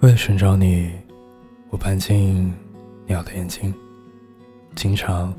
[0.00, 0.90] 为了寻找你，
[1.68, 2.50] 我搬进
[3.06, 3.74] 鸟的眼睛，
[4.74, 5.34] 经常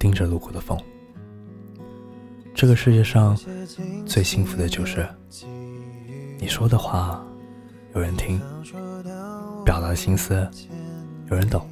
[0.00, 0.76] 盯着路过的风。
[2.52, 3.38] 这个世界上
[4.04, 5.08] 最幸福的就是，
[6.40, 7.24] 你说的话
[7.94, 8.40] 有人听，
[9.64, 10.48] 表达的心思
[11.30, 11.64] 有人懂。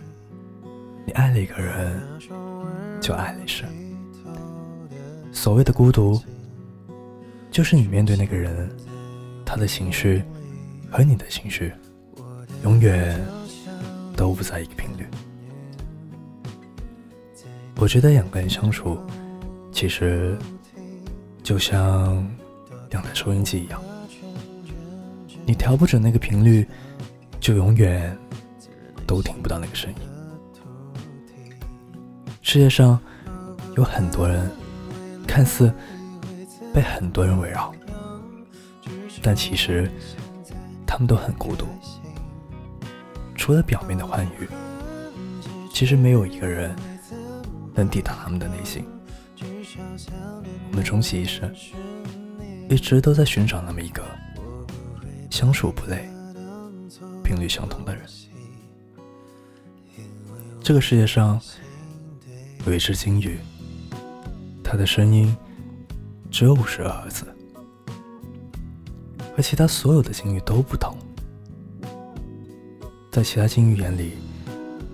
[1.04, 2.00] 你爱了一个人，
[3.00, 3.68] 就爱了一生。
[5.32, 6.23] 所谓的孤独，
[7.50, 8.70] 就是你面对那个人，
[9.45, 10.23] 他的情绪
[10.88, 11.73] 和你的情绪，
[12.62, 13.18] 永远
[14.17, 15.07] 都不在一个频率。
[17.76, 18.98] 我觉得两个人相处，
[19.72, 20.39] 其实
[21.43, 22.29] 就像
[22.90, 23.82] 两台收音机一样，
[25.45, 26.67] 你调不准那个频率，
[27.39, 28.17] 就永远
[29.07, 29.96] 都听不到那个声音。
[32.42, 32.98] 世界上
[33.77, 34.50] 有很多人。
[35.28, 35.70] 看似
[36.73, 37.70] 被很多人围绕，
[39.23, 39.91] 但其实
[40.86, 41.67] 他们都很孤独。
[43.36, 44.48] 除了表面的欢愉，
[45.73, 46.75] 其实没有一个人
[47.75, 48.84] 能抵达他们的内心。
[50.70, 51.55] 我们终其一生，
[52.69, 54.03] 一直都在寻找那么一个
[55.31, 56.09] 相处不累、
[57.23, 58.05] 频率相同的人。
[60.62, 61.41] 这个世界上
[62.67, 63.39] 有一只金鱼。
[64.69, 65.33] 它的声音
[66.29, 67.25] 只有五十二赫兹，
[69.37, 70.98] 和其他所有的鲸鱼都不同。
[73.17, 74.12] 在其他鲸鱼眼里，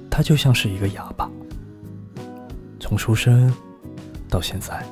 [0.09, 1.29] 他就像是一个哑巴。
[2.79, 3.53] 从出生
[4.29, 4.87] 到现在，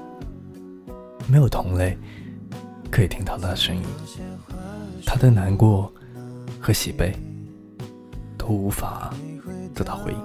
[1.28, 1.96] 没有同类
[2.90, 3.82] 可以听到他的声音，
[5.06, 5.94] 他的难过
[6.60, 7.14] 和喜悲
[8.36, 9.14] 都无法
[9.76, 10.18] 得到回应。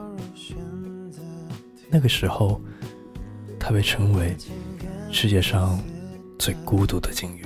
[1.91, 2.59] 那个时候。
[3.67, 4.37] 他被称为
[5.11, 5.79] 世界上
[6.37, 7.43] 最孤独的鲸鱼。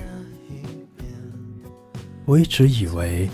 [2.26, 3.26] 我一直以为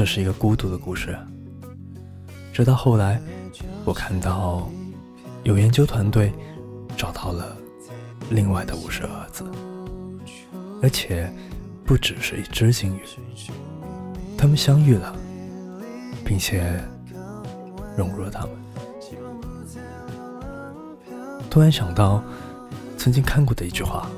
[0.00, 1.14] 这是一个孤独的故事，
[2.54, 3.20] 直到后来
[3.84, 4.66] 我看到
[5.42, 6.32] 有研究团队
[6.96, 7.54] 找到了
[8.30, 9.44] 另外的五十儿子，
[10.82, 11.30] 而且
[11.84, 13.00] 不只是一只鲸鱼，
[14.38, 15.14] 他们相遇了，
[16.24, 16.82] 并且
[17.94, 18.50] 融入了他们。
[21.50, 22.24] 突然想到
[22.96, 24.08] 曾经看过的一句话：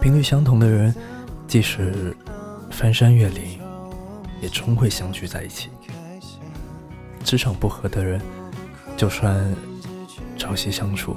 [0.00, 0.92] 频率相同的人，
[1.46, 2.12] 即使
[2.72, 3.60] 翻山越岭，
[4.44, 5.70] 也终会相聚在一起；
[7.24, 8.20] 职场不合的人，
[8.94, 9.56] 就算
[10.36, 11.14] 朝夕相处，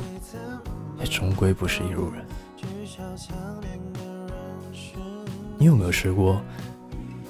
[0.98, 2.26] 也终归不是一路人。
[5.58, 6.42] 你有没有试过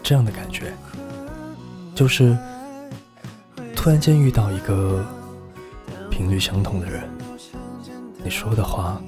[0.03, 0.71] 这样的感觉？
[1.95, 2.37] 就是
[3.75, 5.03] 突然间遇到一个。
[6.09, 7.07] 频率相同的人，
[8.23, 8.99] 你说的话，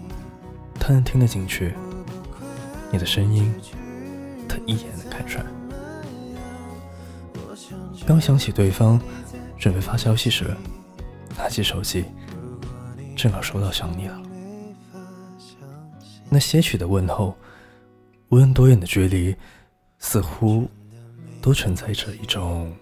[0.79, 1.71] 他能听得进去；
[2.91, 3.51] 你的声音，
[4.47, 5.43] 他一眼能看穿。
[8.09, 8.99] 刚想起对方
[9.55, 10.43] 准备发消息时，
[11.37, 12.03] 拿起手机，
[13.15, 14.19] 正好收到“想你了”。
[16.27, 17.37] 那些许的问候，
[18.29, 19.35] 无论多远的距离，
[19.99, 20.67] 似乎
[21.39, 22.75] 都存在着一种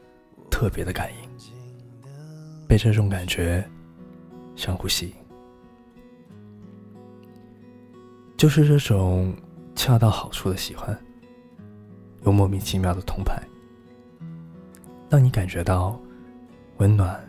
[0.50, 1.30] 特别的感应。
[2.66, 3.62] 被这种感觉。
[4.56, 5.14] 相互吸引，
[8.38, 9.36] 就是这种
[9.76, 10.98] 恰到好处的喜欢，
[12.24, 13.38] 又莫名其妙的痛快，
[15.10, 16.00] 让你感觉到
[16.78, 17.20] 温暖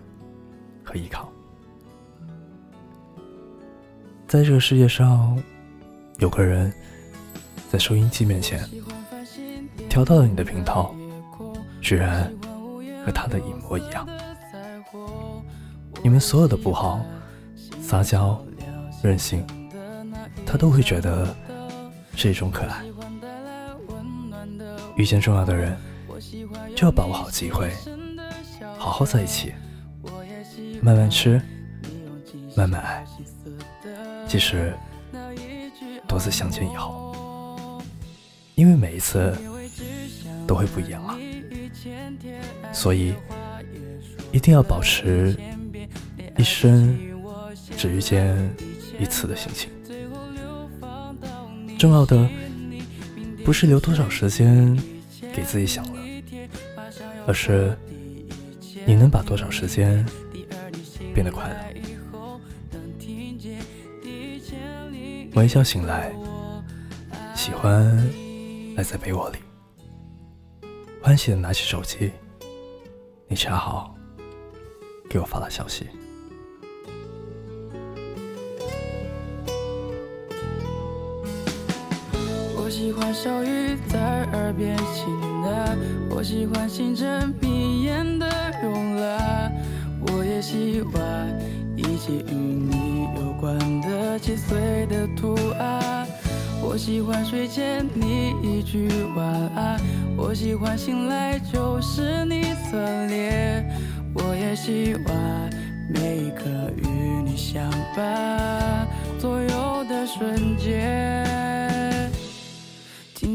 [0.84, 1.28] 和依靠。
[4.27, 5.41] 在这个世界上，
[6.19, 6.72] 有个人
[7.71, 8.69] 在收音机面前
[9.89, 10.94] 调到了你的频道，
[11.81, 12.33] 居然
[13.05, 14.06] 和他的一模一样。
[16.03, 17.00] 你们所有的不好。
[17.81, 18.39] 撒娇、
[19.03, 19.47] 任性，
[20.45, 21.34] 他都会觉得
[22.15, 22.84] 是一种可爱。
[24.95, 25.75] 遇见重要的人，
[26.78, 27.72] 就要把握好机会，
[28.78, 29.53] 好好在一起，
[30.81, 31.43] 慢慢吃，
[32.56, 33.05] 慢慢爱。
[34.28, 34.72] 即使
[36.06, 37.83] 多次相见以后，
[38.55, 39.37] 因为每一次
[40.47, 41.19] 都会不一样啊，
[42.72, 43.13] 所以
[44.30, 45.36] 一定要保持
[46.36, 46.97] 一生。
[47.77, 48.36] 只遇见
[49.01, 49.69] 一次的心情，
[51.77, 52.28] 重要的
[53.45, 54.78] 不是留多少时间
[55.34, 55.97] 给自己想了，
[57.28, 57.77] 而是
[58.86, 60.03] 你能把多长时间
[61.13, 61.57] 变得快乐。
[65.34, 66.10] 我一觉醒来，
[67.36, 67.95] 喜欢
[68.75, 69.39] 赖在被窝里，
[71.03, 72.10] 欢喜的拿起手机，
[73.28, 73.95] 你恰好
[75.10, 75.86] 给我发了消息。
[82.78, 83.98] 喜欢小雨在
[84.33, 85.04] 耳边轻
[85.42, 85.77] 喃，
[86.09, 88.25] 我喜欢星辰迷眼的
[88.63, 89.53] 慵懒，
[90.07, 91.36] 我也喜欢
[91.77, 96.07] 一切与你有关的细碎的图案。
[96.63, 99.27] 我喜欢睡前你一句晚
[99.57, 99.80] 安，
[100.16, 102.78] 我喜欢醒来就是你侧
[103.09, 103.69] 脸，
[104.15, 105.51] 我也喜欢
[105.92, 106.45] 每一刻
[106.77, 106.86] 与
[107.25, 108.86] 你相伴
[109.19, 111.28] 左右的瞬间。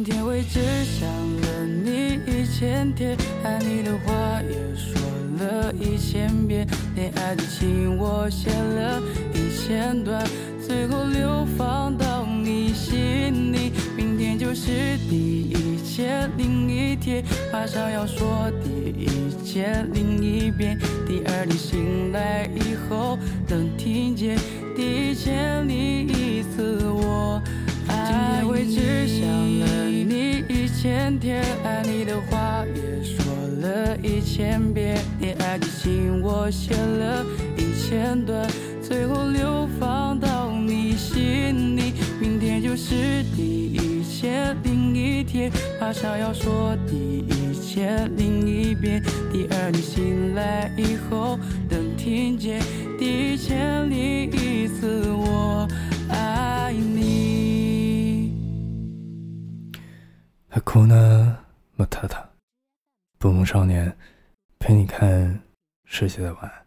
[0.04, 5.02] 天为止想了你一千天，爱你的话也说
[5.40, 9.02] 了一千遍，恋爱的情我写了
[9.34, 10.28] 一千段，
[10.66, 13.72] 最后流放到你心里。
[13.96, 18.70] 明天就是第一千零一天，马上要说第
[19.00, 19.08] 一
[19.46, 20.78] 千零一遍。
[21.08, 23.18] 第二天醒来以后，
[23.48, 24.38] 能听见
[24.76, 27.42] 第一千零一次我
[28.14, 28.44] 爱你。
[28.44, 29.28] 今天为止想
[29.60, 33.26] 了你一千天，爱你的话也说
[33.62, 37.26] 了一千遍，恋爱的情我写了
[37.58, 38.48] 一千段，
[38.82, 41.94] 最后流放到你心里。
[42.22, 45.52] 明天就是第一千零一天，
[45.82, 49.02] 马上要说第一千零一遍。
[49.32, 51.40] 第二天醒来以后，
[51.70, 52.62] 能听见
[53.00, 55.68] 第一千零一次我
[60.64, 61.46] 哭呢，
[61.76, 62.30] 莫特特。
[63.20, 63.96] 不萌少年，
[64.60, 65.42] 陪你看
[65.86, 66.63] 世界的晚安。